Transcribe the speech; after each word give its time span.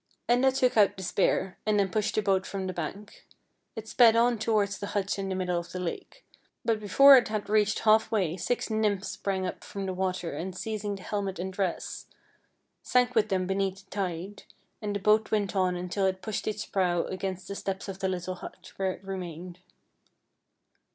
38 0.25 0.25
FAIRY 0.25 0.41
TALES 0.49 0.53
Enda 0.57 0.59
took 0.59 0.77
out 0.77 0.97
the 0.97 1.03
spear, 1.03 1.57
and 1.63 1.79
then 1.79 1.91
pushed 1.91 2.15
the 2.15 2.23
boat 2.23 2.47
from 2.47 2.65
the 2.65 2.73
bank. 2.73 3.27
It 3.75 3.87
sped 3.87 4.15
on 4.15 4.39
towards 4.39 4.79
the 4.79 4.87
hut 4.97 5.19
in 5.19 5.29
the 5.29 5.35
middle 5.35 5.59
of 5.59 5.71
the 5.71 5.79
lake; 5.79 6.25
but 6.65 6.79
before 6.79 7.15
it 7.17 7.27
had 7.27 7.47
reached 7.47 7.77
halfway 7.81 8.35
six 8.35 8.71
nymphs 8.71 9.09
sprang 9.09 9.45
up 9.45 9.63
from 9.63 9.85
the 9.85 9.93
water 9.93 10.31
and 10.33 10.57
seizing 10.57 10.95
the 10.95 11.03
helmet 11.03 11.37
and 11.37 11.53
dress, 11.53 12.07
sank 12.81 13.13
with 13.13 13.29
them 13.29 13.45
beneath 13.45 13.85
the 13.85 13.91
tide, 13.91 14.45
and 14.81 14.95
the 14.95 14.99
boat 14.99 15.29
went 15.29 15.55
on 15.55 15.75
until 15.75 16.07
it 16.07 16.23
pushed 16.23 16.47
its 16.47 16.65
prow 16.65 17.03
against 17.03 17.47
the 17.47 17.53
steps 17.53 17.87
of 17.87 17.99
the 17.99 18.07
little 18.09 18.33
hut, 18.33 18.73
where 18.77 18.93
it 18.93 19.03
remained. 19.03 19.59